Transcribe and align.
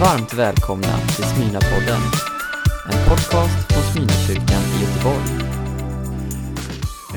Varmt 0.00 0.34
välkomna 0.34 0.98
till 0.98 1.24
Smyrnapodden. 1.24 2.00
En 2.92 3.08
podcast 3.08 3.72
från 3.72 3.82
Smyrnakyrkan 3.82 4.62
i 4.62 4.84
Göteborg. 4.84 5.24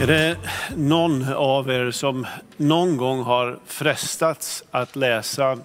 Är 0.02 0.08
det 0.08 0.38
någon 0.76 1.34
av 1.34 1.70
er 1.70 1.92
som 1.92 2.26
någon 2.58 2.98
gång 2.98 3.24
har 3.24 3.60
frestats 3.66 4.64
att 4.72 4.96
läsa 4.96 5.60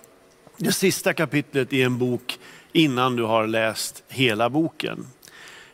det 0.56 0.72
sista 0.72 1.12
kapitlet 1.12 1.72
i 1.72 1.82
en 1.82 1.98
bok 1.98 2.38
innan 2.72 3.16
du 3.16 3.22
har 3.22 3.46
läst 3.46 4.02
hela 4.08 4.50
boken? 4.50 5.06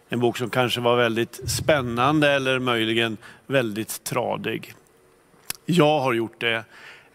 En 0.09 0.21
bok 0.21 0.37
som 0.39 0.51
kanske 0.51 0.81
var 0.81 0.97
väldigt 0.97 1.51
spännande 1.51 2.31
eller 2.31 2.59
möjligen 2.59 3.17
väldigt 3.47 4.05
tradig. 4.05 4.75
Jag 5.67 6.01
har 6.01 6.13
gjort 6.13 6.41
det 6.41 6.65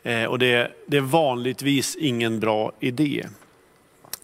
eh, 0.03 0.25
och 0.25 0.39
det 0.39 0.71
är 0.91 1.01
vanligtvis 1.01 1.95
ingen 1.95 2.39
bra 2.39 2.71
idé. 2.79 3.25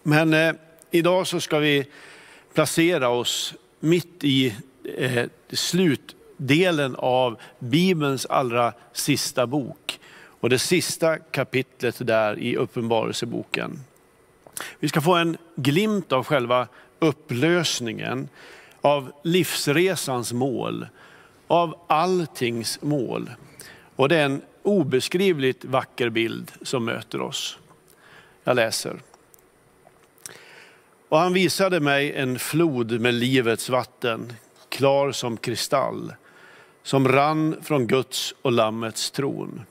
Men 0.02 0.34
eh, 0.34 0.54
idag 0.90 1.26
så 1.26 1.40
ska 1.40 1.58
vi 1.58 1.86
placera 2.54 3.08
oss 3.08 3.54
mitt 3.80 4.24
i 4.24 4.54
eh, 4.98 5.26
slutdelen 5.52 6.96
av 6.96 7.40
Bibelns 7.58 8.26
allra 8.26 8.72
sista 8.92 9.46
bok 9.46 10.00
och 10.40 10.50
det 10.50 10.58
sista 10.58 11.18
kapitlet 11.18 12.06
där 12.06 12.38
i 12.38 12.56
Uppenbarelseboken. 12.56 13.80
Vi 14.80 14.88
ska 14.88 15.00
få 15.00 15.14
en 15.14 15.36
glimt 15.56 16.12
av 16.12 16.24
själva 16.24 16.68
upplösningen, 16.98 18.28
av 18.80 19.12
livsresans 19.24 20.32
mål, 20.32 20.86
av 21.46 21.78
alltings 21.86 22.82
mål. 22.82 23.30
Och 23.96 24.08
det 24.08 24.16
är 24.16 24.24
en 24.24 24.42
obeskrivligt 24.62 25.64
vacker 25.64 26.08
bild 26.08 26.52
som 26.62 26.84
möter 26.84 27.20
oss. 27.20 27.58
Jag 28.44 28.56
läser. 28.56 29.00
Och 31.10 31.18
han 31.18 31.32
visade 31.32 31.80
mig 31.80 32.12
en 32.12 32.38
flod 32.38 33.00
med 33.00 33.14
livets 33.14 33.68
vatten, 33.68 34.32
klar 34.68 35.12
som 35.12 35.36
kristall, 35.36 36.12
som 36.82 37.08
rann 37.08 37.56
från 37.62 37.86
Guds 37.86 38.34
och 38.42 38.52
Lammets 38.52 39.10
tron. 39.10 39.62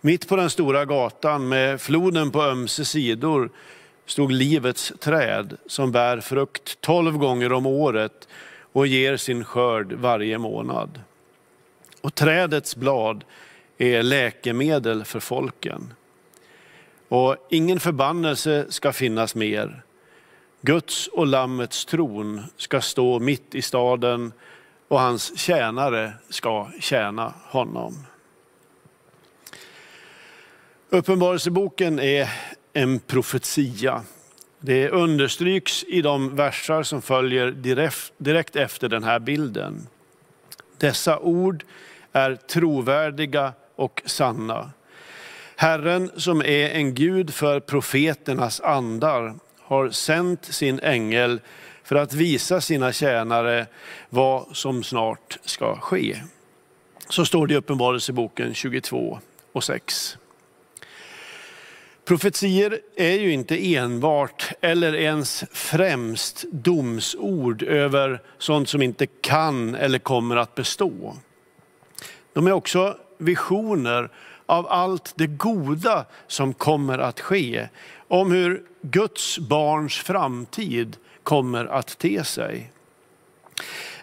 Mitt 0.00 0.28
på 0.28 0.36
den 0.36 0.50
stora 0.50 0.84
gatan 0.84 1.48
med 1.48 1.80
floden 1.80 2.30
på 2.30 2.42
ömse 2.42 2.84
sidor 2.84 3.50
stod 4.06 4.32
livets 4.32 4.92
träd 5.00 5.56
som 5.66 5.92
bär 5.92 6.20
frukt 6.20 6.80
tolv 6.80 7.18
gånger 7.18 7.52
om 7.52 7.66
året 7.66 8.28
och 8.72 8.86
ger 8.86 9.16
sin 9.16 9.44
skörd 9.44 9.92
varje 9.92 10.38
månad. 10.38 11.00
Och 12.00 12.14
trädets 12.14 12.76
blad 12.76 13.24
är 13.76 14.02
läkemedel 14.02 15.04
för 15.04 15.20
folken. 15.20 15.94
Och 17.08 17.36
ingen 17.50 17.80
förbannelse 17.80 18.66
ska 18.68 18.92
finnas 18.92 19.34
mer. 19.34 19.82
Guds 20.60 21.06
och 21.06 21.26
Lammets 21.26 21.84
tron 21.84 22.44
ska 22.56 22.80
stå 22.80 23.18
mitt 23.18 23.54
i 23.54 23.62
staden 23.62 24.32
och 24.88 25.00
hans 25.00 25.38
tjänare 25.38 26.12
ska 26.28 26.70
tjäna 26.80 27.34
honom. 27.44 28.06
Uppenbarelseboken 30.90 32.00
är 32.00 32.28
en 32.72 32.98
profetia. 32.98 34.02
Det 34.60 34.90
understryks 34.90 35.84
i 35.84 36.02
de 36.02 36.36
versar 36.36 36.82
som 36.82 37.02
följer 37.02 37.50
direkt 38.18 38.56
efter 38.56 38.88
den 38.88 39.04
här 39.04 39.18
bilden. 39.18 39.86
Dessa 40.78 41.18
ord 41.18 41.64
är 42.12 42.36
trovärdiga 42.36 43.52
och 43.76 44.02
sanna. 44.06 44.70
Herren 45.56 46.10
som 46.16 46.40
är 46.40 46.70
en 46.70 46.94
Gud 46.94 47.34
för 47.34 47.60
profeternas 47.60 48.60
andar 48.60 49.34
har 49.68 49.90
sänt 49.90 50.44
sin 50.44 50.80
ängel 50.80 51.40
för 51.84 51.96
att 51.96 52.12
visa 52.12 52.60
sina 52.60 52.92
tjänare 52.92 53.66
vad 54.08 54.56
som 54.56 54.82
snart 54.82 55.38
ska 55.44 55.76
ske. 55.80 56.16
Så 57.08 57.24
står 57.24 57.46
det 57.46 57.54
i 57.54 57.56
Uppenbarelseboken 57.56 58.54
22 58.54 59.18
och 59.52 59.64
6. 59.64 60.18
Profetier 62.04 62.80
är 62.96 63.20
ju 63.20 63.32
inte 63.32 63.74
enbart 63.74 64.52
eller 64.60 64.94
ens 64.94 65.44
främst 65.52 66.44
domsord 66.52 67.62
över 67.62 68.22
sånt 68.38 68.68
som 68.68 68.82
inte 68.82 69.06
kan 69.06 69.74
eller 69.74 69.98
kommer 69.98 70.36
att 70.36 70.54
bestå. 70.54 71.16
De 72.32 72.46
är 72.46 72.52
också 72.52 72.96
visioner 73.18 74.10
av 74.46 74.66
allt 74.66 75.12
det 75.16 75.26
goda 75.26 76.04
som 76.26 76.54
kommer 76.54 76.98
att 76.98 77.20
ske. 77.20 77.68
Om 78.08 78.32
hur 78.32 78.62
Guds 78.82 79.38
barns 79.38 79.94
framtid 79.94 80.96
kommer 81.22 81.64
att 81.64 81.98
te 81.98 82.24
sig. 82.24 82.70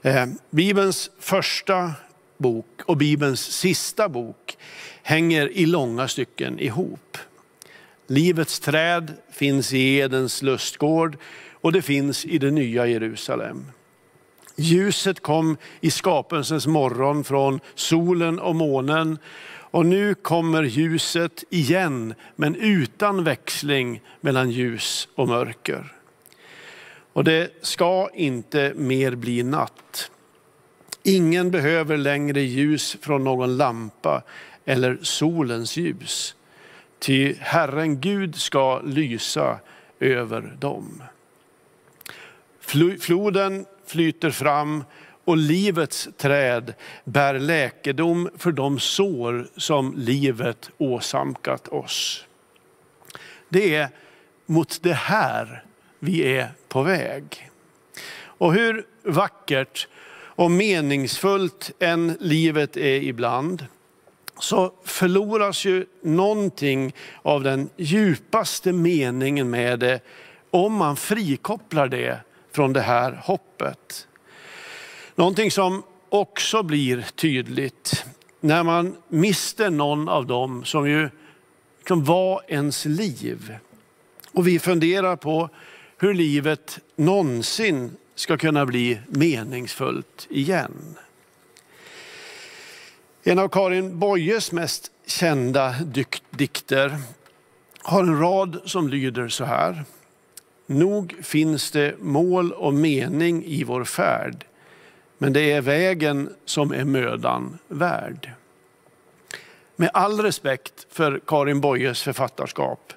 Eh, 0.02 0.26
Bibelns 0.50 1.10
första 1.20 1.94
bok 2.38 2.82
och 2.86 2.98
Bibelns 2.98 3.42
sista 3.42 4.10
bok 4.10 4.58
hänger 5.04 5.50
i 5.50 5.66
långa 5.66 6.08
stycken 6.08 6.60
ihop. 6.60 7.18
Livets 8.08 8.60
träd 8.60 9.14
finns 9.32 9.74
i 9.74 9.98
Edens 9.98 10.42
lustgård 10.42 11.18
och 11.52 11.72
det 11.72 11.82
finns 11.82 12.26
i 12.26 12.38
det 12.38 12.52
nya 12.52 12.88
Jerusalem. 12.88 13.66
Ljuset 14.56 15.20
kom 15.20 15.58
i 15.82 15.92
skapelsens 15.92 16.68
morgon 16.68 17.24
från 17.24 17.60
solen 17.76 18.40
och 18.40 18.56
månen 18.56 19.18
och 19.76 19.86
nu 19.86 20.16
kommer 20.16 20.64
ljuset 20.64 21.44
igen, 21.50 22.14
men 22.36 22.56
utan 22.56 23.24
växling 23.24 24.02
mellan 24.22 24.52
ljus 24.52 25.08
och 25.16 25.28
mörker. 25.28 25.94
Och 27.14 27.24
det 27.24 27.52
ska 27.62 28.10
inte 28.14 28.74
mer 28.76 29.16
bli 29.16 29.44
natt. 29.44 30.12
Ingen 31.04 31.52
behöver 31.52 31.98
längre 31.98 32.42
ljus 32.42 32.98
från 33.02 33.24
någon 33.24 33.58
lampa 33.58 34.24
eller 34.66 34.98
solens 35.02 35.78
ljus. 35.78 36.36
Ty 37.00 37.36
Herren 37.40 38.02
Gud 38.02 38.36
ska 38.36 38.80
lysa 38.80 39.60
över 40.00 40.58
dem. 40.60 41.04
Floden 43.00 43.66
flyter 43.86 44.30
fram 44.30 44.84
och 45.26 45.38
livets 45.38 46.10
träd 46.18 46.74
bär 47.04 47.40
läkedom 47.40 48.30
för 48.38 48.52
de 48.52 48.80
sår 48.80 49.48
som 49.58 49.94
livet 49.98 50.70
åsamkat 50.78 51.68
oss. 51.68 52.26
Det 53.50 53.76
är 53.76 53.90
mot 54.46 54.84
det 54.84 54.94
här 54.94 55.64
vi 56.00 56.38
är 56.38 56.50
på 56.68 56.82
väg. 56.84 57.50
Och 58.22 58.54
hur 58.54 58.86
vackert 59.04 59.88
och 60.16 60.52
meningsfullt 60.52 61.72
än 61.80 62.18
livet 62.20 62.78
är 62.78 63.04
ibland, 63.04 63.66
så 64.40 64.74
förloras 64.84 65.66
ju 65.66 65.86
någonting 66.02 66.96
av 67.22 67.44
den 67.44 67.70
djupaste 67.78 68.74
meningen 68.74 69.50
med 69.50 69.80
det 69.80 70.00
om 70.52 70.74
man 70.74 70.96
frikopplar 70.96 71.88
det 71.88 72.20
från 72.52 72.74
det 72.74 72.82
här 72.82 73.22
hoppet. 73.24 74.08
Någonting 75.16 75.52
som 75.52 75.84
också 76.10 76.64
blir 76.64 77.06
tydligt 77.16 78.06
när 78.40 78.64
man 78.64 78.96
mister 79.08 79.70
någon 79.70 80.10
av 80.10 80.28
dem 80.28 80.66
som 80.66 80.90
ju 80.90 81.10
som 81.88 82.04
var 82.04 82.42
ens 82.48 82.86
liv. 82.86 83.58
Och 84.32 84.48
vi 84.48 84.60
funderar 84.60 85.16
på 85.16 85.50
hur 85.98 86.14
livet 86.14 86.80
någonsin 86.96 87.92
ska 88.16 88.38
kunna 88.38 88.66
bli 88.66 89.00
meningsfullt 89.08 90.28
igen. 90.30 90.96
En 93.24 93.40
av 93.40 93.48
Karin 93.48 94.00
Boyes 94.00 94.52
mest 94.52 94.92
kända 95.06 95.76
dikter 96.30 96.98
har 97.82 98.04
en 98.04 98.20
rad 98.20 98.62
som 98.66 98.90
lyder 98.90 99.28
så 99.28 99.44
här. 99.44 99.84
Nog 100.66 101.16
finns 101.24 101.72
det 101.72 101.96
mål 102.00 102.52
och 102.52 102.74
mening 102.74 103.46
i 103.46 103.64
vår 103.64 103.84
färd, 103.84 104.46
men 105.18 105.34
det 105.34 105.52
är 105.52 105.62
vägen 105.62 106.36
som 106.46 106.72
är 106.72 106.84
mödan 106.84 107.58
värd. 107.68 108.32
Med 109.76 109.90
all 109.94 110.20
respekt 110.20 110.88
för 110.90 111.22
Karin 111.28 111.62
Boyes 111.62 112.02
författarskap 112.02 112.94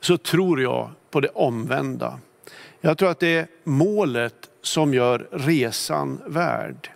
så 0.00 0.16
tror 0.16 0.62
jag 0.62 0.90
på 1.10 1.20
det 1.20 1.28
omvända. 1.28 2.20
Jag 2.80 2.98
tror 2.98 3.10
att 3.10 3.20
det 3.20 3.36
är 3.36 3.46
målet 3.64 4.50
som 4.62 4.94
gör 4.94 5.28
resan 5.30 6.20
värd. 6.26 6.90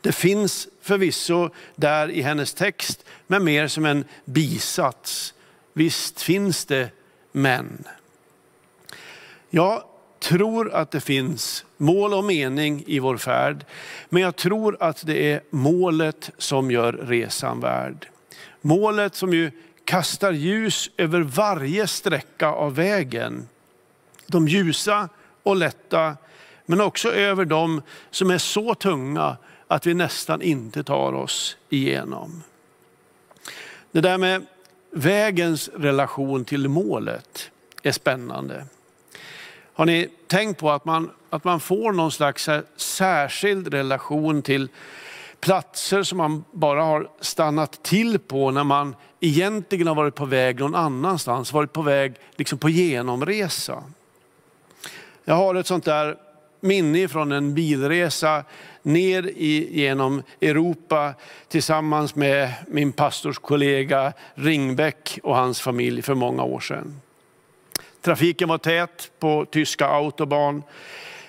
Det 0.00 0.12
finns 0.12 0.68
förvisso 0.80 1.50
där 1.76 2.10
i 2.10 2.22
hennes 2.22 2.54
text, 2.54 3.04
men 3.26 3.44
mer 3.44 3.68
som 3.68 3.84
en 3.84 4.04
bisats. 4.24 5.34
Visst 5.72 6.22
finns 6.22 6.64
det 6.64 6.90
men. 7.32 7.84
Ja, 9.50 9.88
tror 10.28 10.74
att 10.74 10.90
det 10.90 11.00
finns 11.00 11.64
mål 11.76 12.14
och 12.14 12.24
mening 12.24 12.84
i 12.86 12.98
vår 12.98 13.16
färd, 13.16 13.64
men 14.08 14.22
jag 14.22 14.36
tror 14.36 14.76
att 14.80 15.06
det 15.06 15.32
är 15.32 15.40
målet 15.50 16.30
som 16.38 16.70
gör 16.70 16.92
resan 16.92 17.60
värd. 17.60 18.08
Målet 18.60 19.14
som 19.14 19.32
ju 19.32 19.50
kastar 19.84 20.32
ljus 20.32 20.90
över 20.96 21.20
varje 21.20 21.86
sträcka 21.86 22.48
av 22.48 22.74
vägen. 22.74 23.48
De 24.26 24.48
ljusa 24.48 25.08
och 25.42 25.56
lätta, 25.56 26.16
men 26.66 26.80
också 26.80 27.12
över 27.12 27.44
de 27.44 27.82
som 28.10 28.30
är 28.30 28.38
så 28.38 28.74
tunga 28.74 29.36
att 29.66 29.86
vi 29.86 29.94
nästan 29.94 30.42
inte 30.42 30.84
tar 30.84 31.12
oss 31.12 31.56
igenom. 31.68 32.42
Det 33.92 34.00
där 34.00 34.18
med 34.18 34.46
vägens 34.90 35.70
relation 35.74 36.44
till 36.44 36.68
målet 36.68 37.50
är 37.82 37.92
spännande. 37.92 38.64
Har 39.78 39.86
ni 39.86 40.08
tänkt 40.26 40.60
på 40.60 40.70
att 40.70 40.84
man, 40.84 41.10
att 41.30 41.44
man 41.44 41.60
får 41.60 41.92
någon 41.92 42.12
slags 42.12 42.48
särskild 42.76 43.74
relation 43.74 44.42
till 44.42 44.68
platser 45.40 46.02
som 46.02 46.18
man 46.18 46.44
bara 46.52 46.82
har 46.82 47.08
stannat 47.20 47.82
till 47.82 48.18
på 48.18 48.50
när 48.50 48.64
man 48.64 48.96
egentligen 49.20 49.86
har 49.86 49.94
varit 49.94 50.14
på 50.14 50.24
väg 50.24 50.60
någon 50.60 50.74
annanstans, 50.74 51.52
varit 51.52 51.72
på 51.72 51.82
väg 51.82 52.14
liksom 52.36 52.58
på 52.58 52.68
genomresa. 52.68 53.82
Jag 55.24 55.34
har 55.34 55.54
ett 55.54 55.66
sånt 55.66 55.84
där 55.84 56.16
minne 56.60 57.08
från 57.08 57.32
en 57.32 57.54
bilresa 57.54 58.44
ner 58.82 59.22
i, 59.26 59.80
genom 59.80 60.22
Europa 60.40 61.14
tillsammans 61.48 62.14
med 62.14 62.52
min 62.68 62.92
pastorskollega 62.92 64.12
Ringbäck 64.34 65.18
och 65.22 65.36
hans 65.36 65.60
familj 65.60 66.02
för 66.02 66.14
många 66.14 66.42
år 66.42 66.60
sedan. 66.60 67.00
Trafiken 68.08 68.48
var 68.48 68.58
tät 68.58 69.10
på 69.18 69.46
tyska 69.50 69.86
autobahn. 69.86 70.62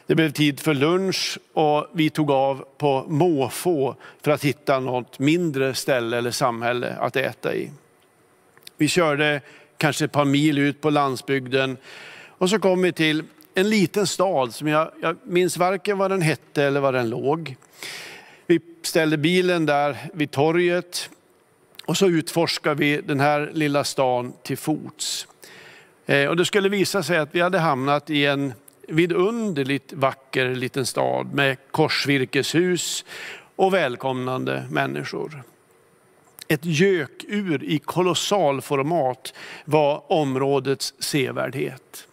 Det 0.08 0.16
blev 0.16 0.32
tid 0.32 0.60
för 0.60 0.74
lunch 0.74 1.38
och 1.54 1.88
vi 1.94 2.10
tog 2.10 2.32
av 2.32 2.66
på 2.78 3.06
måfå 3.08 3.96
för 4.22 4.32
att 4.32 4.44
hitta 4.44 4.80
något 4.80 5.20
mindre 5.20 5.74
ställe 5.74 6.18
eller 6.18 6.32
samhälle 6.32 6.96
att 7.00 7.16
äta 7.16 7.56
i. 7.56 7.72
Vi 8.78 8.88
körde 8.88 9.42
kanske 9.78 10.06
ett 10.06 10.12
par 10.12 10.26
mil 10.26 10.58
ut 10.58 10.82
på 10.82 10.90
landsbygden 10.90 11.78
och 12.38 12.50
så 12.50 12.60
kom 12.60 12.82
vi 12.82 12.92
till 12.92 13.24
en 13.54 13.70
liten 13.70 14.08
stad 14.08 14.54
som 14.54 14.68
jag, 14.68 14.92
jag 15.02 15.16
minns 15.24 15.58
varken 15.58 15.98
vad 15.98 16.12
den 16.12 16.22
hette 16.22 16.64
eller 16.64 16.80
var 16.80 16.94
den 16.94 17.10
låg. 17.10 17.56
Vi 18.48 18.60
ställde 18.82 19.18
bilen 19.18 19.66
där 19.66 19.98
vid 20.14 20.32
torget 20.32 21.10
och 21.86 21.98
så 21.98 22.08
utforskade 22.08 22.76
vi 22.76 23.02
den 23.02 23.20
här 23.20 23.52
lilla 23.54 23.84
stan 23.84 24.34
till 24.44 24.58
fots. 24.58 25.28
Eh, 26.10 26.30
och 26.30 26.36
det 26.36 26.46
skulle 26.46 26.70
visa 26.70 27.04
sig 27.04 27.18
att 27.18 27.36
vi 27.36 27.42
hade 27.42 27.60
hamnat 27.60 28.10
i 28.10 28.26
en 28.26 28.54
vidunderligt 28.88 29.94
vacker 29.94 30.56
liten 30.56 30.86
stad 30.86 31.34
med 31.34 31.58
korsvirkeshus 31.72 33.06
och 33.56 33.74
välkomnande 33.74 34.66
människor. 34.70 35.44
Ett 36.48 36.66
gökur 36.66 37.64
i 37.64 37.80
kolossalformat 37.80 39.34
var 39.66 40.12
områdets 40.12 40.94
sevärdhet. 41.00 42.08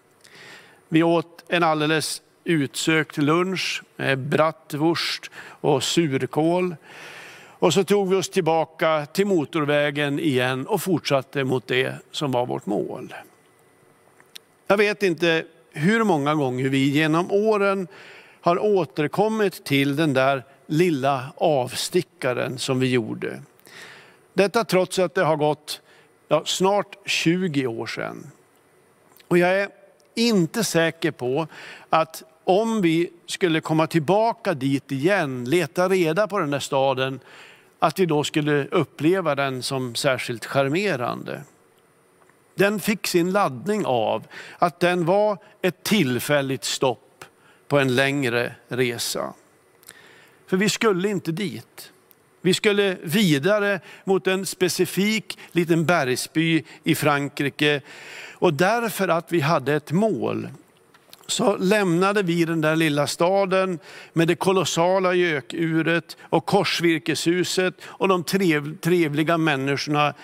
Vi 0.89 1.03
åt 1.03 1.45
en 1.49 1.63
alldeles 1.63 2.23
utsökt 2.45 3.17
lunch 3.17 3.83
med 3.97 4.19
bratwurst 4.19 5.31
och 5.39 5.83
surkål. 5.83 6.77
Och 7.59 7.75
så 7.75 7.85
tog 7.85 8.11
vi 8.11 8.17
oss 8.17 8.29
tillbaka 8.29 9.07
till 9.07 9.27
motorvägen 9.27 10.21
igen 10.21 10.67
och 10.67 10.83
fortsatte 10.83 11.45
mot 11.45 11.67
det 11.67 11.95
som 12.11 12.33
var 12.33 12.47
vårt 12.47 12.67
mål. 12.67 13.15
Jag 14.67 14.77
vet 14.77 15.03
inte 15.03 15.45
hur 15.71 16.05
många 16.05 16.35
gånger 16.35 16.69
vi 16.69 16.89
genom 16.89 17.33
åren 17.33 17.89
har 18.41 18.59
återkommit 18.59 19.65
till 19.65 19.97
den 19.97 20.13
där 20.13 20.45
lilla 20.67 21.33
avstickaren 21.37 22.59
som 22.59 22.81
vi 22.81 22.91
gjorde. 22.91 23.43
Detta 24.35 24.65
trots 24.65 24.99
att 24.99 25.15
det 25.15 25.25
har 25.25 25.37
gått 25.37 25.81
ja, 26.29 26.43
snart 26.45 26.97
20 27.05 27.67
år 27.67 27.87
sedan. 27.87 28.31
Och 29.29 29.39
jag 29.39 29.61
är 29.61 29.69
inte 30.15 30.65
säker 30.65 31.11
på 31.11 31.47
att 31.91 32.23
om 32.45 32.81
vi 32.83 33.11
skulle 33.27 33.61
komma 33.61 33.87
tillbaka 33.87 34.55
dit 34.55 34.93
igen, 34.93 35.45
leta 35.45 35.89
reda 35.89 36.29
på 36.29 36.39
den 36.39 36.51
där 36.51 36.59
staden, 36.59 37.21
att 37.79 37.99
vi 37.99 38.07
då 38.07 38.25
skulle 38.25 38.67
uppleva 38.67 39.35
den 39.35 39.63
som 39.63 39.95
särskilt 39.95 40.45
charmerande. 40.45 41.43
Den 42.59 42.81
fick 42.81 43.07
sin 43.07 43.33
laddning 43.33 43.87
av 43.87 44.27
att 44.59 44.81
den 44.81 45.05
var 45.05 45.39
ett 45.63 45.83
tillfälligt 45.83 46.65
stopp 46.65 47.25
på 47.69 47.79
en 47.79 47.95
längre 47.95 48.53
resa. 48.69 49.35
För 50.47 50.57
vi 50.57 50.69
skulle 50.69 51.09
inte 51.09 51.33
dit. 51.33 51.93
Vi 52.41 52.55
skulle 52.55 52.97
vidare 53.03 53.81
mot 54.05 54.27
en 54.27 54.47
specifik 54.47 55.39
liten 55.53 55.87
bergsby 55.87 56.65
i 56.85 56.95
Frankrike. 56.95 57.81
Och 58.33 58.55
därför 58.55 59.09
att 59.09 59.33
vi 59.33 59.41
hade 59.41 59.75
ett 59.75 59.93
mål 59.93 60.49
så 61.27 61.57
lämnade 61.57 62.23
vi 62.23 62.45
den 62.45 62.61
där 62.61 62.77
lilla 62.77 63.07
staden 63.07 63.79
med 64.13 64.29
det 64.29 64.35
kolossala 64.35 65.15
gökuret 65.15 66.17
och 66.21 66.47
korsvirkeshuset 66.47 67.75
och 67.85 68.09
de 68.09 68.25
trevliga 68.81 69.39
människorna. 69.39 70.15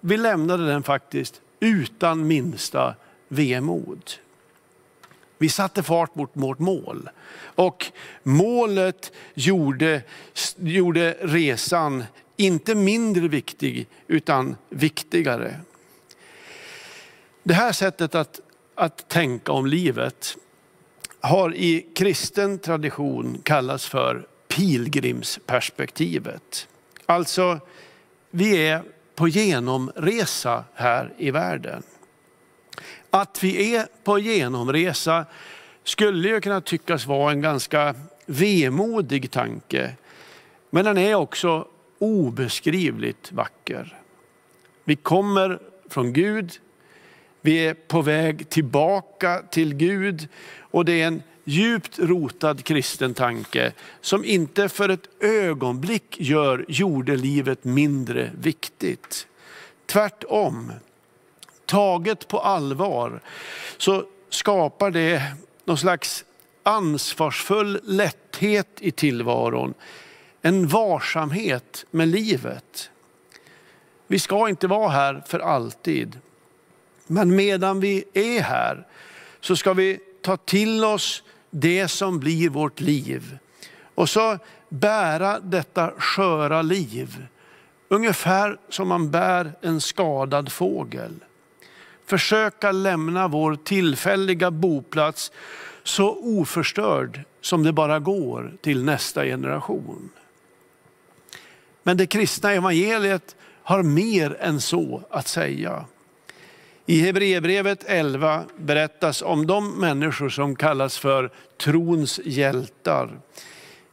Vi 0.00 0.16
lämnade 0.16 0.66
den 0.66 0.82
faktiskt 0.82 1.40
utan 1.62 2.26
minsta 2.26 2.94
vemod. 3.28 4.10
Vi 5.38 5.48
satte 5.48 5.82
fart 5.82 6.14
mot 6.14 6.30
vårt 6.32 6.58
mål. 6.58 7.10
Och 7.40 7.86
målet 8.22 9.12
gjorde, 9.34 10.02
gjorde 10.56 11.16
resan 11.20 12.04
inte 12.36 12.74
mindre 12.74 13.28
viktig 13.28 13.86
utan 14.06 14.56
viktigare. 14.68 15.60
Det 17.42 17.54
här 17.54 17.72
sättet 17.72 18.14
att, 18.14 18.40
att 18.74 19.08
tänka 19.08 19.52
om 19.52 19.66
livet 19.66 20.36
har 21.20 21.54
i 21.54 21.86
kristen 21.94 22.58
tradition 22.58 23.38
kallats 23.42 23.86
för 23.86 24.26
pilgrimsperspektivet. 24.48 26.68
Alltså, 27.06 27.60
vi 28.30 28.66
är 28.66 28.82
på 29.14 29.28
genomresa 29.28 30.64
här 30.74 31.12
i 31.18 31.30
världen. 31.30 31.82
Att 33.10 33.44
vi 33.44 33.76
är 33.76 33.86
på 34.04 34.18
genomresa 34.18 35.24
skulle 35.84 36.28
ju 36.28 36.40
kunna 36.40 36.60
tyckas 36.60 37.06
vara 37.06 37.32
en 37.32 37.40
ganska 37.40 37.94
vemodig 38.26 39.30
tanke. 39.30 39.92
Men 40.70 40.84
den 40.84 40.98
är 40.98 41.14
också 41.14 41.68
obeskrivligt 41.98 43.32
vacker. 43.32 43.98
Vi 44.84 44.96
kommer 44.96 45.58
från 45.88 46.12
Gud, 46.12 46.52
vi 47.40 47.66
är 47.66 47.74
på 47.74 48.02
väg 48.02 48.48
tillbaka 48.48 49.42
till 49.50 49.74
Gud 49.74 50.28
och 50.58 50.84
det 50.84 51.02
är 51.02 51.06
en 51.06 51.22
djupt 51.44 51.98
rotad 51.98 52.64
kristen 52.64 53.14
tanke 53.14 53.72
som 54.00 54.24
inte 54.24 54.68
för 54.68 54.88
ett 54.88 55.22
ögonblick 55.22 56.20
gör 56.20 56.64
jordelivet 56.68 57.64
mindre 57.64 58.30
viktigt. 58.40 59.26
Tvärtom, 59.86 60.72
taget 61.66 62.28
på 62.28 62.40
allvar 62.40 63.20
så 63.76 64.04
skapar 64.28 64.90
det 64.90 65.22
någon 65.64 65.78
slags 65.78 66.24
ansvarsfull 66.62 67.80
lätthet 67.84 68.68
i 68.80 68.90
tillvaron. 68.90 69.74
En 70.42 70.66
varsamhet 70.66 71.84
med 71.90 72.08
livet. 72.08 72.90
Vi 74.06 74.18
ska 74.18 74.48
inte 74.48 74.66
vara 74.66 74.88
här 74.88 75.22
för 75.26 75.38
alltid. 75.38 76.18
Men 77.06 77.36
medan 77.36 77.80
vi 77.80 78.04
är 78.12 78.40
här 78.40 78.86
så 79.40 79.56
ska 79.56 79.72
vi 79.72 79.98
ta 80.22 80.36
till 80.36 80.84
oss 80.84 81.22
det 81.50 81.88
som 81.88 82.20
blir 82.20 82.48
vårt 82.48 82.80
liv. 82.80 83.38
Och 83.94 84.08
så 84.08 84.38
bära 84.68 85.40
detta 85.40 85.92
sköra 85.98 86.62
liv. 86.62 87.26
Ungefär 87.88 88.58
som 88.68 88.88
man 88.88 89.10
bär 89.10 89.52
en 89.60 89.80
skadad 89.80 90.52
fågel. 90.52 91.12
Försöka 92.06 92.72
lämna 92.72 93.28
vår 93.28 93.56
tillfälliga 93.56 94.50
boplats 94.50 95.32
så 95.82 96.18
oförstörd 96.20 97.20
som 97.40 97.62
det 97.62 97.72
bara 97.72 97.98
går 97.98 98.52
till 98.60 98.84
nästa 98.84 99.24
generation. 99.24 100.10
Men 101.82 101.96
det 101.96 102.06
kristna 102.06 102.52
evangeliet 102.52 103.36
har 103.62 103.82
mer 103.82 104.36
än 104.40 104.60
så 104.60 105.02
att 105.10 105.28
säga. 105.28 105.84
I 106.86 107.00
Hebreerbrevet 107.00 107.84
11 107.86 108.44
berättas 108.56 109.22
om 109.22 109.46
de 109.46 109.80
människor 109.80 110.28
som 110.28 110.56
kallas 110.56 110.98
för 110.98 111.30
trons 111.56 112.20
hjältar. 112.24 113.10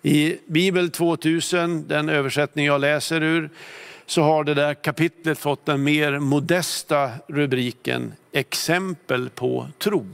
I 0.01 0.37
Bibel 0.45 0.89
2000, 0.89 1.87
den 1.87 2.09
översättning 2.09 2.65
jag 2.65 2.81
läser 2.81 3.23
ur, 3.23 3.49
så 4.05 4.21
har 4.21 4.43
det 4.43 4.53
där 4.53 4.73
kapitlet 4.73 5.39
fått 5.39 5.65
den 5.65 5.83
mer 5.83 6.19
modesta 6.19 7.11
rubriken 7.27 8.13
Exempel 8.31 9.29
på 9.29 9.67
tro. 9.77 10.05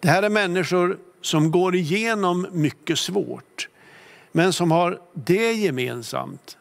Det 0.00 0.08
här 0.08 0.22
är 0.22 0.28
människor 0.28 0.98
som 1.20 1.50
går 1.50 1.74
igenom 1.74 2.46
mycket 2.52 2.98
svårt, 2.98 3.68
men 4.32 4.52
som 4.52 4.70
har 4.70 5.00
det 5.12 5.52
gemensamt 5.52 6.56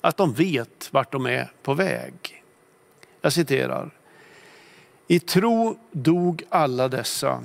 att 0.00 0.16
de 0.16 0.32
vet 0.32 0.88
vart 0.90 1.12
de 1.12 1.26
är 1.26 1.50
på 1.62 1.74
väg. 1.74 2.42
Jag 3.20 3.32
citerar. 3.32 3.90
I 5.10 5.20
tro 5.20 5.78
dog 5.92 6.42
alla 6.48 6.88
dessa 6.88 7.44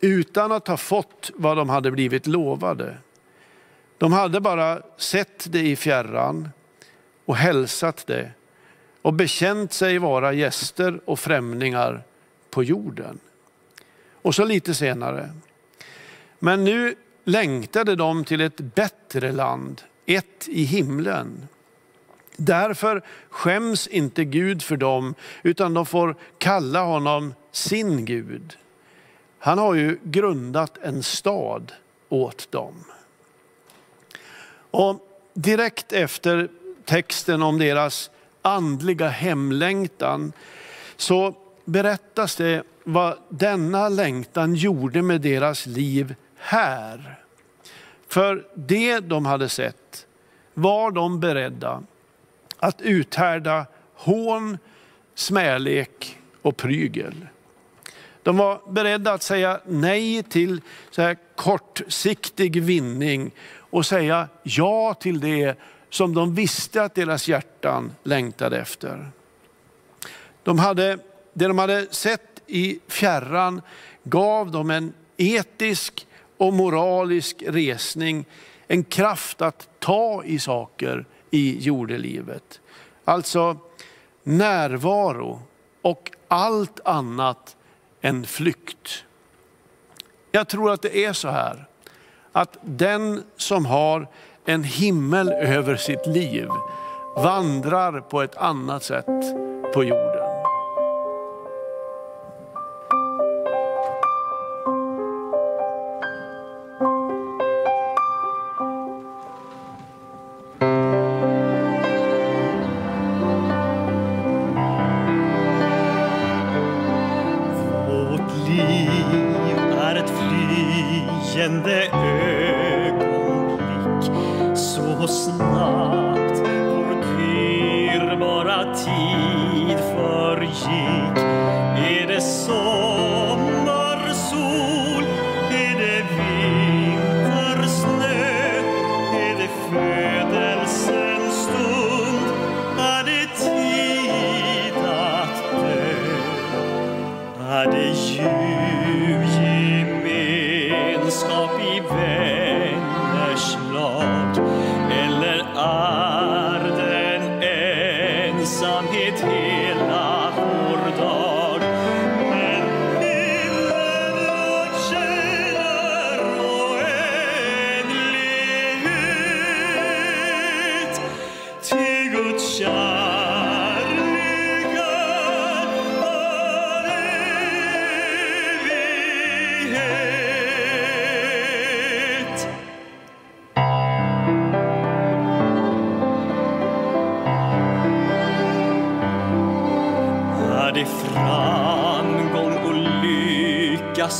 utan 0.00 0.52
att 0.52 0.68
ha 0.68 0.76
fått 0.76 1.30
vad 1.34 1.56
de 1.56 1.68
hade 1.68 1.90
blivit 1.90 2.26
lovade. 2.26 2.96
De 3.98 4.12
hade 4.12 4.40
bara 4.40 4.82
sett 4.96 5.52
det 5.52 5.60
i 5.60 5.76
fjärran 5.76 6.48
och 7.24 7.36
hälsat 7.36 8.06
det 8.06 8.30
och 9.02 9.14
bekänt 9.14 9.72
sig 9.72 9.98
vara 9.98 10.32
gäster 10.32 11.00
och 11.04 11.18
främlingar 11.18 12.02
på 12.50 12.64
jorden. 12.64 13.18
Och 14.22 14.34
så 14.34 14.44
lite 14.44 14.74
senare. 14.74 15.30
Men 16.38 16.64
nu 16.64 16.94
längtade 17.24 17.96
de 17.96 18.24
till 18.24 18.40
ett 18.40 18.60
bättre 18.60 19.32
land, 19.32 19.82
ett 20.06 20.48
i 20.48 20.64
himlen. 20.64 21.48
Därför 22.36 23.02
skäms 23.30 23.86
inte 23.86 24.24
Gud 24.24 24.62
för 24.62 24.76
dem, 24.76 25.14
utan 25.42 25.74
de 25.74 25.86
får 25.86 26.16
kalla 26.38 26.82
honom 26.82 27.34
sin 27.52 28.04
Gud. 28.04 28.56
Han 29.38 29.58
har 29.58 29.74
ju 29.74 29.98
grundat 30.02 30.78
en 30.82 31.02
stad 31.02 31.72
åt 32.08 32.52
dem. 32.52 32.84
Och 34.70 35.08
direkt 35.34 35.92
efter 35.92 36.48
texten 36.84 37.42
om 37.42 37.58
deras 37.58 38.10
andliga 38.42 39.08
hemlängtan 39.08 40.32
så 40.96 41.34
berättas 41.64 42.36
det 42.36 42.62
vad 42.84 43.18
denna 43.28 43.88
längtan 43.88 44.54
gjorde 44.54 45.02
med 45.02 45.20
deras 45.20 45.66
liv 45.66 46.14
här. 46.36 47.18
För 48.08 48.46
det 48.54 49.00
de 49.00 49.26
hade 49.26 49.48
sett 49.48 50.06
var 50.54 50.90
de 50.90 51.20
beredda 51.20 51.82
att 52.62 52.80
uthärda 52.80 53.66
hån, 53.94 54.58
smälek 55.14 56.18
och 56.42 56.56
prygel. 56.56 57.26
De 58.22 58.36
var 58.36 58.60
beredda 58.68 59.12
att 59.12 59.22
säga 59.22 59.60
nej 59.66 60.22
till 60.22 60.60
så 60.90 61.02
här 61.02 61.16
kortsiktig 61.36 62.62
vinning 62.62 63.30
och 63.54 63.86
säga 63.86 64.28
ja 64.42 64.94
till 64.94 65.20
det 65.20 65.58
som 65.90 66.14
de 66.14 66.34
visste 66.34 66.82
att 66.82 66.94
deras 66.94 67.28
hjärtan 67.28 67.92
längtade 68.02 68.58
efter. 68.58 69.10
De 70.42 70.58
hade, 70.58 70.98
det 71.32 71.46
de 71.46 71.58
hade 71.58 71.86
sett 71.90 72.42
i 72.46 72.80
fjärran 72.88 73.62
gav 74.04 74.50
dem 74.50 74.70
en 74.70 74.92
etisk 75.16 76.06
och 76.36 76.52
moralisk 76.52 77.42
resning, 77.46 78.24
en 78.66 78.84
kraft 78.84 79.42
att 79.42 79.68
ta 79.78 80.24
i 80.24 80.38
saker 80.38 81.06
i 81.32 81.58
jordelivet. 81.58 82.60
Alltså 83.04 83.56
närvaro 84.22 85.42
och 85.82 86.10
allt 86.28 86.80
annat 86.84 87.56
än 88.00 88.24
flykt. 88.24 89.04
Jag 90.30 90.48
tror 90.48 90.70
att 90.70 90.82
det 90.82 91.04
är 91.04 91.12
så 91.12 91.28
här, 91.28 91.66
att 92.32 92.58
den 92.62 93.22
som 93.36 93.66
har 93.66 94.08
en 94.44 94.64
himmel 94.64 95.28
över 95.28 95.76
sitt 95.76 96.06
liv 96.06 96.48
vandrar 97.16 98.00
på 98.00 98.22
ett 98.22 98.36
annat 98.36 98.82
sätt 98.82 99.06
på 99.74 99.84
jorden. 99.84 100.21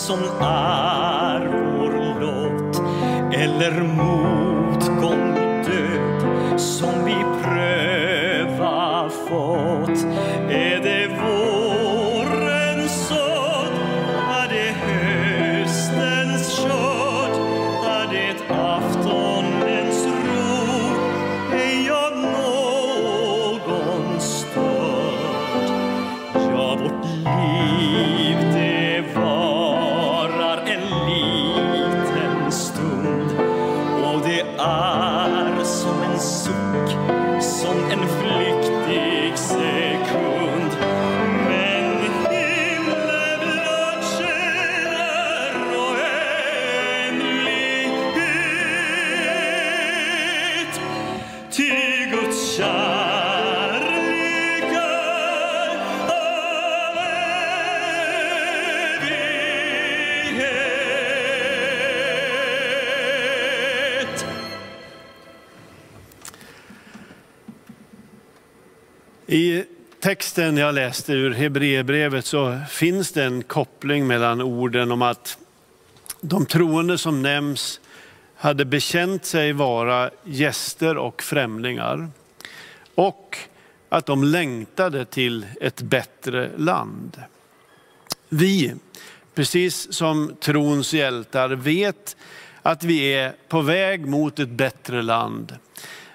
Som 0.02 0.18
är 0.22 0.81
I 69.32 69.64
texten 70.00 70.56
jag 70.56 70.74
läste 70.74 71.12
ur 71.12 71.30
Hebreerbrevet 71.30 72.26
så 72.26 72.60
finns 72.70 73.12
det 73.12 73.24
en 73.24 73.42
koppling 73.42 74.06
mellan 74.06 74.40
orden 74.40 74.92
om 74.92 75.02
att 75.02 75.38
de 76.20 76.46
troende 76.46 76.98
som 76.98 77.22
nämns 77.22 77.80
hade 78.36 78.64
bekänt 78.64 79.24
sig 79.24 79.52
vara 79.52 80.10
gäster 80.24 80.96
och 80.96 81.22
främlingar 81.22 82.10
och 82.94 83.38
att 83.88 84.06
de 84.06 84.24
längtade 84.24 85.04
till 85.04 85.46
ett 85.60 85.82
bättre 85.82 86.50
land. 86.56 87.22
Vi, 88.28 88.74
precis 89.34 89.92
som 89.92 90.36
trons 90.40 90.94
hjältar, 90.94 91.48
vet 91.48 92.16
att 92.62 92.84
vi 92.84 93.14
är 93.14 93.32
på 93.48 93.60
väg 93.60 94.06
mot 94.06 94.38
ett 94.38 94.48
bättre 94.48 95.02
land. 95.02 95.56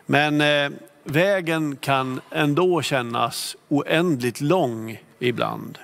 Men 0.05 0.41
eh, 0.41 0.69
vägen 1.07 1.75
kan 1.75 2.21
ändå 2.31 2.81
kännas 2.81 3.55
oändligt 3.67 4.41
lång 4.41 5.01
ibland. 5.19 5.77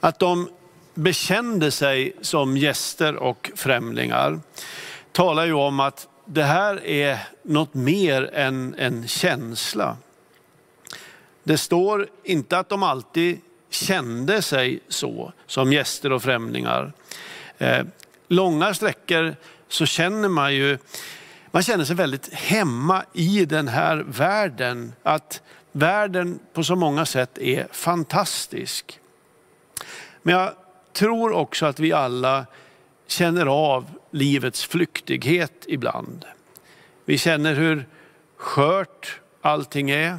Att 0.00 0.18
de 0.18 0.50
bekände 0.94 1.70
sig 1.70 2.12
som 2.20 2.56
gäster 2.56 3.16
och 3.16 3.50
främlingar 3.54 4.40
talar 5.12 5.46
ju 5.46 5.52
om 5.52 5.80
att 5.80 6.08
det 6.24 6.42
här 6.42 6.86
är 6.86 7.18
något 7.42 7.74
mer 7.74 8.30
än 8.34 8.74
en 8.78 9.08
känsla. 9.08 9.96
Det 11.42 11.58
står 11.58 12.06
inte 12.24 12.58
att 12.58 12.68
de 12.68 12.82
alltid 12.82 13.40
kände 13.70 14.42
sig 14.42 14.80
så 14.88 15.32
som 15.46 15.72
gäster 15.72 16.12
och 16.12 16.22
främlingar. 16.22 16.92
Eh, 17.58 17.84
långa 18.28 18.74
sträckor 18.74 19.36
så 19.68 19.86
känner 19.86 20.28
man 20.28 20.54
ju, 20.54 20.78
man 21.50 21.62
känner 21.62 21.84
sig 21.84 21.96
väldigt 21.96 22.32
hemma 22.32 23.04
i 23.12 23.44
den 23.44 23.68
här 23.68 23.96
världen. 23.96 24.92
Att 25.02 25.42
världen 25.72 26.38
på 26.52 26.64
så 26.64 26.76
många 26.76 27.06
sätt 27.06 27.38
är 27.38 27.66
fantastisk. 27.72 29.00
Men 30.22 30.34
jag 30.34 30.52
tror 30.92 31.32
också 31.32 31.66
att 31.66 31.80
vi 31.80 31.92
alla 31.92 32.46
känner 33.06 33.46
av 33.46 33.90
livets 34.10 34.64
flyktighet 34.64 35.64
ibland. 35.66 36.24
Vi 37.04 37.18
känner 37.18 37.54
hur 37.54 37.86
skört 38.36 39.20
allting 39.40 39.90
är. 39.90 40.18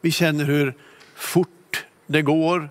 Vi 0.00 0.10
känner 0.10 0.44
hur 0.44 0.74
fort 1.14 1.86
det 2.06 2.22
går. 2.22 2.70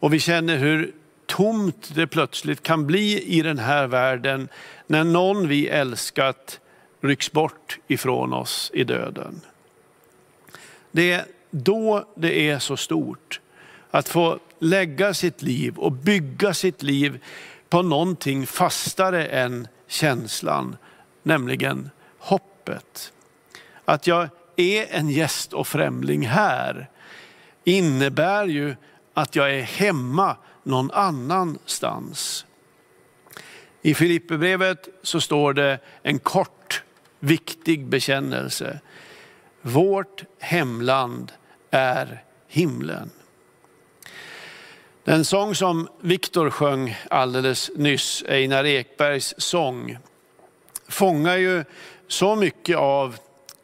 Och 0.00 0.12
vi 0.12 0.18
känner 0.18 0.56
hur 0.56 0.94
tomt 1.26 1.94
det 1.94 2.06
plötsligt 2.06 2.62
kan 2.62 2.86
bli 2.86 3.22
i 3.22 3.42
den 3.42 3.58
här 3.58 3.86
världen 3.86 4.48
när 4.86 5.04
någon 5.04 5.48
vi 5.48 5.68
älskat 5.68 6.60
rycks 7.02 7.32
bort 7.32 7.78
ifrån 7.88 8.32
oss 8.32 8.70
i 8.74 8.84
döden. 8.84 9.40
Det 10.90 11.12
är 11.12 11.24
då 11.50 12.08
det 12.14 12.50
är 12.50 12.58
så 12.58 12.76
stort 12.76 13.40
att 13.90 14.08
få 14.08 14.38
lägga 14.58 15.14
sitt 15.14 15.42
liv 15.42 15.78
och 15.78 15.92
bygga 15.92 16.54
sitt 16.54 16.82
liv 16.82 17.24
på 17.68 17.82
någonting 17.82 18.46
fastare 18.46 19.26
än 19.26 19.68
känslan, 19.86 20.76
nämligen 21.22 21.90
hoppet. 22.18 23.12
Att 23.84 24.06
jag 24.06 24.28
är 24.56 24.86
en 24.90 25.10
gäst 25.10 25.52
och 25.52 25.66
främling 25.66 26.26
här 26.26 26.90
innebär 27.64 28.46
ju 28.46 28.74
att 29.14 29.36
jag 29.36 29.54
är 29.54 29.62
hemma 29.62 30.36
någon 30.62 30.90
annanstans. 30.90 32.46
I 33.82 33.94
Filipperbrevet 33.94 34.88
så 35.02 35.20
står 35.20 35.52
det 35.54 35.78
en 36.02 36.18
kort, 36.18 36.61
viktig 37.22 37.86
bekännelse. 37.86 38.80
Vårt 39.60 40.24
hemland 40.38 41.32
är 41.70 42.24
himlen. 42.48 43.10
Den 45.04 45.24
sång 45.24 45.54
som 45.54 45.88
Viktor 46.00 46.50
sjöng 46.50 46.96
alldeles 47.10 47.70
nyss, 47.76 48.24
Einar 48.28 48.64
Ekbergs 48.64 49.34
sång, 49.38 49.98
fångar 50.88 51.36
ju 51.36 51.64
så 52.08 52.36
mycket 52.36 52.76
av 52.76 53.16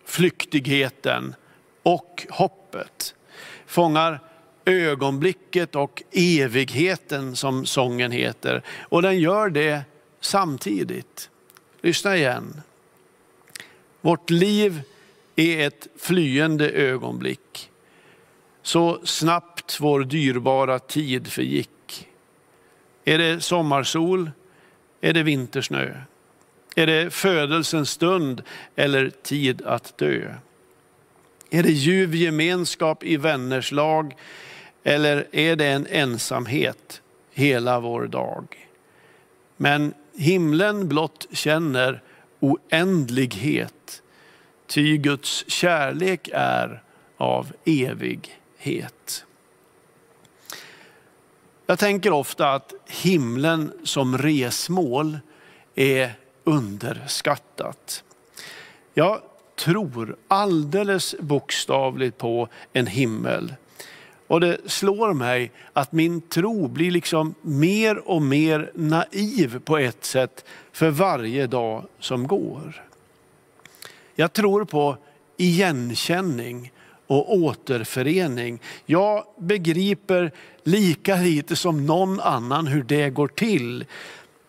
flyktigheten 0.04 1.34
och 1.82 2.26
hoppet. 2.30 3.14
Fångar 3.66 4.20
ögonblicket 4.64 5.76
och 5.76 6.02
evigheten 6.12 7.36
som 7.36 7.66
sången 7.66 8.12
heter. 8.12 8.62
Och 8.80 9.02
den 9.02 9.18
gör 9.18 9.50
det 9.50 9.82
samtidigt. 10.20 11.30
Lyssna 11.82 12.16
igen. 12.16 12.62
Vårt 14.00 14.30
liv 14.30 14.82
är 15.36 15.66
ett 15.66 15.86
flyende 15.96 16.70
ögonblick. 16.70 17.70
Så 18.62 19.00
snabbt 19.04 19.80
vår 19.80 20.04
dyrbara 20.04 20.78
tid 20.78 21.26
förgick. 21.26 22.08
Är 23.04 23.18
det 23.18 23.40
sommarsol? 23.40 24.30
Är 25.00 25.12
det 25.12 25.22
vintersnö? 25.22 26.00
Är 26.76 26.86
det 26.86 27.10
födelsens 27.10 27.90
stund 27.90 28.42
eller 28.76 29.10
tid 29.10 29.62
att 29.62 29.98
dö? 29.98 30.34
Är 31.50 31.62
det 31.62 31.72
ljuv 31.72 32.14
gemenskap 32.14 33.04
i 33.04 33.16
vänners 33.16 33.72
lag 33.72 34.16
eller 34.82 35.26
är 35.32 35.56
det 35.56 35.66
en 35.66 35.86
ensamhet 35.86 37.02
hela 37.32 37.80
vår 37.80 38.06
dag? 38.06 38.68
Men 39.56 39.94
himlen 40.16 40.88
blott 40.88 41.26
känner 41.32 42.02
oändlighet, 42.40 44.02
ty 44.66 44.96
Guds 44.96 45.44
kärlek 45.48 46.28
är 46.32 46.82
av 47.16 47.52
evighet. 47.64 49.24
Jag 51.66 51.78
tänker 51.78 52.12
ofta 52.12 52.52
att 52.52 52.72
himlen 52.86 53.72
som 53.84 54.18
resmål 54.18 55.18
är 55.74 56.12
underskattat. 56.44 58.04
Jag 58.94 59.20
tror 59.56 60.16
alldeles 60.28 61.14
bokstavligt 61.20 62.18
på 62.18 62.48
en 62.72 62.86
himmel. 62.86 63.54
Och 64.28 64.40
det 64.40 64.70
slår 64.70 65.14
mig 65.14 65.52
att 65.72 65.92
min 65.92 66.20
tro 66.20 66.68
blir 66.68 66.90
liksom 66.90 67.34
mer 67.42 68.08
och 68.08 68.22
mer 68.22 68.70
naiv 68.74 69.60
på 69.64 69.78
ett 69.78 70.04
sätt 70.04 70.44
för 70.72 70.90
varje 70.90 71.46
dag 71.46 71.84
som 71.98 72.26
går. 72.26 72.84
Jag 74.14 74.32
tror 74.32 74.64
på 74.64 74.96
igenkänning 75.36 76.72
och 77.06 77.34
återförening. 77.36 78.60
Jag 78.86 79.24
begriper 79.38 80.32
lika 80.62 81.16
lite 81.16 81.56
som 81.56 81.86
någon 81.86 82.20
annan 82.20 82.66
hur 82.66 82.82
det 82.82 83.10
går 83.10 83.28
till. 83.28 83.84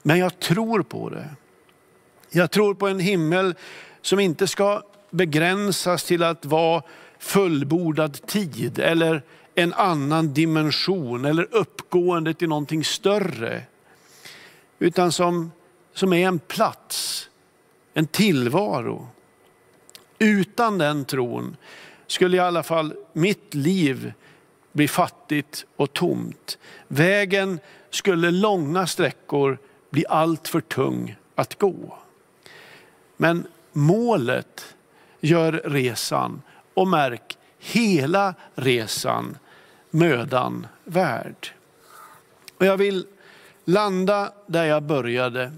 Men 0.03 0.19
jag 0.19 0.39
tror 0.39 0.83
på 0.83 1.09
det. 1.09 1.29
Jag 2.29 2.51
tror 2.51 2.73
på 2.73 2.87
en 2.87 2.99
himmel 2.99 3.55
som 4.01 4.19
inte 4.19 4.47
ska 4.47 4.81
begränsas 5.09 6.03
till 6.03 6.23
att 6.23 6.45
vara 6.45 6.83
fullbordad 7.19 8.27
tid 8.27 8.79
eller 8.79 9.23
en 9.59 9.73
annan 9.73 10.33
dimension 10.33 11.25
eller 11.25 11.47
uppgående 11.51 12.33
till 12.33 12.49
någonting 12.49 12.83
större. 12.83 13.63
Utan 14.79 15.11
som, 15.11 15.51
som 15.93 16.13
är 16.13 16.27
en 16.27 16.39
plats, 16.39 17.29
en 17.93 18.07
tillvaro. 18.07 19.07
Utan 20.19 20.77
den 20.77 21.05
tron 21.05 21.57
skulle 22.07 22.37
i 22.37 22.39
alla 22.39 22.63
fall 22.63 22.93
mitt 23.13 23.53
liv 23.53 24.13
bli 24.71 24.87
fattigt 24.87 25.65
och 25.75 25.93
tomt. 25.93 26.57
Vägen 26.87 27.59
skulle 27.89 28.31
långa 28.31 28.87
sträckor 28.87 29.57
bli 29.89 30.05
allt 30.09 30.47
för 30.47 30.61
tung 30.61 31.15
att 31.35 31.59
gå. 31.59 31.97
Men 33.17 33.47
målet 33.71 34.75
gör 35.19 35.51
resan 35.65 36.41
och 36.73 36.87
märk 36.87 37.37
hela 37.59 38.33
resan 38.55 39.37
mödan 39.89 40.67
värd. 40.83 41.53
Och 42.57 42.65
jag 42.65 42.77
vill 42.77 43.05
landa 43.65 44.33
där 44.47 44.65
jag 44.65 44.83
började 44.83 45.51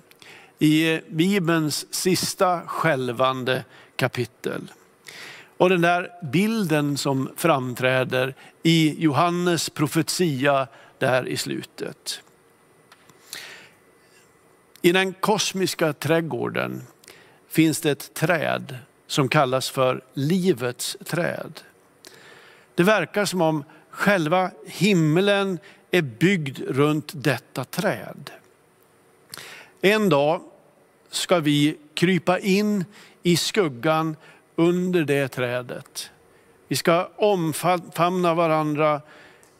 i 0.60 1.02
Bibelns 1.10 1.94
sista 1.94 2.62
skälvande 2.68 3.66
kapitel. 3.96 4.72
Och 5.58 5.70
den 5.70 5.82
där 5.82 6.12
bilden 6.24 6.98
som 6.98 7.30
framträder 7.36 8.36
i 8.64 8.96
Johannes 9.04 9.70
profetia 9.70 10.68
där 10.98 11.28
i 11.28 11.38
slutet. 11.38 12.22
I 14.82 14.92
den 14.92 15.14
kosmiska 15.14 15.94
trädgården 15.94 16.84
finns 17.48 17.82
det 17.82 17.92
ett 17.92 18.14
träd 18.14 18.78
som 19.08 19.30
kallas 19.30 19.70
för 19.70 20.02
livets 20.14 20.98
träd. 21.06 21.62
Det 22.76 22.84
verkar 22.84 23.26
som 23.26 23.42
om 23.42 23.64
själva 23.92 24.52
himlen 24.66 25.60
är 25.92 26.02
byggd 26.02 26.60
runt 26.68 27.12
detta 27.16 27.64
träd. 27.64 28.32
En 29.82 30.10
dag 30.10 30.42
ska 31.10 31.40
vi 31.40 31.78
krypa 31.94 32.40
in 32.40 32.86
i 33.24 33.38
skuggan 33.38 34.16
under 34.56 35.04
det 35.04 35.28
trädet. 35.28 36.12
Vi 36.68 36.76
ska 36.76 37.10
omfamna 37.16 38.34
varandra, 38.34 39.02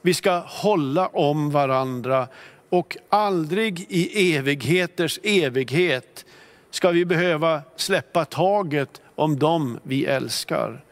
vi 0.02 0.14
ska 0.14 0.38
hålla 0.38 1.08
om 1.08 1.52
varandra 1.52 2.28
och 2.70 2.98
aldrig 3.10 3.86
i 3.90 4.36
evigheters 4.36 5.20
evighet 5.24 6.26
ska 6.70 6.92
vi 6.92 7.06
behöva 7.06 7.62
släppa 7.76 8.26
taget 8.26 9.02
om 9.16 9.40
dem 9.40 9.80
vi 9.84 10.06
älskar. 10.06 10.84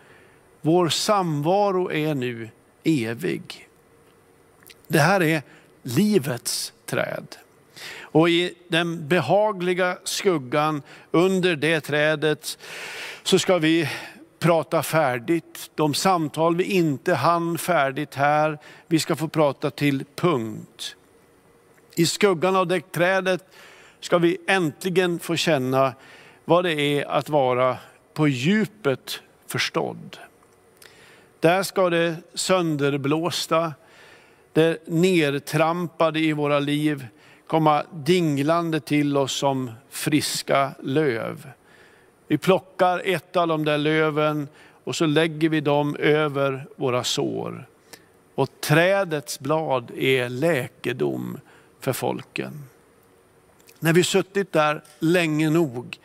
Vår 0.62 0.90
samvaro 0.90 1.92
är 1.92 2.16
nu 2.16 2.50
evig. 2.84 3.68
Det 4.88 5.00
här 5.00 5.24
är 5.24 5.42
livets 5.84 6.74
träd. 6.86 7.36
Och 8.12 8.30
i 8.30 8.54
den 8.68 9.08
behagliga 9.08 9.98
skuggan 10.04 10.82
under 11.12 11.56
det 11.56 11.82
trädet 11.82 12.58
så 13.24 13.40
ska 13.40 13.58
vi 13.58 13.90
prata 14.40 14.84
färdigt. 14.84 15.72
De 15.76 15.94
samtal 15.94 16.56
vi 16.56 16.64
inte 16.64 17.14
hann 17.14 17.58
färdigt 17.58 18.16
här, 18.16 18.58
vi 18.88 19.00
ska 19.00 19.16
få 19.16 19.28
prata 19.28 19.72
till 19.72 20.06
punkt. 20.16 20.96
I 21.96 22.06
skuggan 22.06 22.56
av 22.56 22.68
det 22.68 22.92
trädet 22.92 23.46
ska 24.00 24.18
vi 24.18 24.38
äntligen 24.48 25.20
få 25.20 25.36
känna 25.36 25.94
vad 26.46 26.64
det 26.64 26.82
är 26.82 27.06
att 27.06 27.30
vara 27.30 27.78
på 28.14 28.28
djupet 28.28 29.22
förstådd. 29.48 30.18
Där 31.40 31.64
ska 31.64 31.90
det 31.90 32.16
sönderblåsta, 32.34 33.74
det 34.54 34.88
nertrampade 34.88 36.20
i 36.20 36.34
våra 36.34 36.60
liv 36.60 37.08
komma 37.48 37.84
dinglande 37.94 38.80
till 38.80 39.18
oss 39.18 39.34
som 39.34 39.72
friska 39.90 40.72
löv. 40.84 41.52
Vi 42.28 42.38
plockar 42.38 43.02
ett 43.06 43.36
av 43.36 43.48
de 43.48 43.66
där 43.66 43.78
löven 43.78 44.48
och 44.84 44.96
så 44.96 45.06
lägger 45.06 45.50
vi 45.50 45.62
dem 45.62 45.96
över 45.96 46.68
våra 46.76 47.04
sår. 47.04 47.68
Och 48.36 48.50
trädets 48.62 49.40
blad 49.40 49.92
är 49.98 50.30
läkedom 50.30 51.38
för 51.80 51.94
folken. 51.94 52.64
När 53.80 53.94
vi 53.94 54.04
suttit 54.04 54.52
där 54.52 54.84
länge 55.00 55.50
nog 55.50 56.00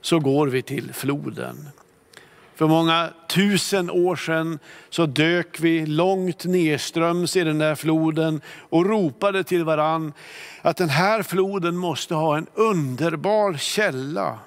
så 0.00 0.18
går 0.18 0.46
vi 0.46 0.62
till 0.62 0.92
floden. 0.92 1.68
För 2.54 2.68
många 2.68 3.10
tusen 3.28 3.90
år 3.90 4.16
sedan 4.16 4.58
så 4.90 5.06
dök 5.06 5.60
vi 5.60 5.86
långt 5.86 6.44
nedströms 6.44 7.36
i 7.36 7.44
den 7.44 7.58
där 7.58 7.74
floden 7.74 8.40
och 8.68 8.86
ropade 8.86 9.44
till 9.44 9.64
varann 9.64 10.12
att 10.62 10.76
den 10.76 10.88
här 10.88 11.22
floden 11.22 11.76
måste 11.76 12.14
ha 12.14 12.36
en 12.36 12.46
underbar 12.54 13.54
källa. 13.54 14.38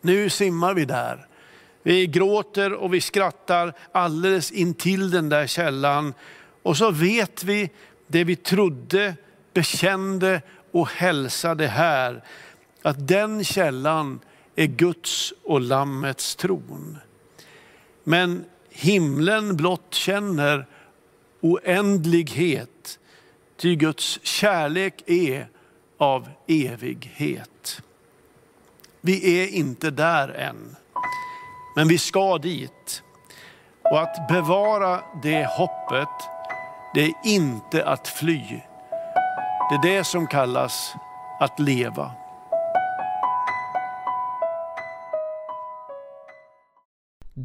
Nu 0.00 0.30
simmar 0.30 0.74
vi 0.74 0.84
där. 0.84 1.26
Vi 1.82 2.06
gråter 2.06 2.72
och 2.72 2.94
vi 2.94 3.00
skrattar 3.00 3.72
alldeles 3.92 4.50
intill 4.50 5.10
den 5.10 5.28
där 5.28 5.46
källan. 5.46 6.14
Och 6.62 6.76
så 6.76 6.90
vet 6.90 7.44
vi 7.44 7.70
det 8.06 8.24
vi 8.24 8.36
trodde, 8.36 9.14
bekände 9.52 10.42
och 10.72 10.88
hälsade 10.88 11.66
här. 11.66 12.22
Att 12.82 13.08
den 13.08 13.44
källan 13.44 14.20
är 14.56 14.66
Guds 14.66 15.32
och 15.44 15.60
Lammets 15.60 16.36
tron. 16.36 16.98
Men 18.04 18.44
himlen 18.70 19.56
blott 19.56 19.94
känner 19.94 20.66
oändlighet, 21.40 22.98
ty 23.56 23.76
Guds 23.76 24.18
kärlek 24.22 25.02
är 25.06 25.48
av 25.98 26.28
evighet. 26.46 27.82
Vi 29.00 29.42
är 29.42 29.48
inte 29.48 29.90
där 29.90 30.28
än, 30.28 30.76
men 31.76 31.88
vi 31.88 31.98
ska 31.98 32.38
dit. 32.38 33.02
Och 33.82 34.00
att 34.00 34.28
bevara 34.28 35.00
det 35.22 35.46
hoppet, 35.46 36.08
det 36.94 37.04
är 37.04 37.12
inte 37.24 37.86
att 37.86 38.08
fly. 38.08 38.42
Det 39.70 39.74
är 39.74 39.82
det 39.82 40.04
som 40.04 40.26
kallas 40.26 40.94
att 41.40 41.60
leva. 41.60 42.12